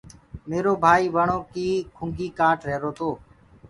[0.49, 1.67] ميرو ڀآئيٚ وڻو ڪي
[1.97, 3.09] ڪُنگي ڪآٽ رهيرو تو۔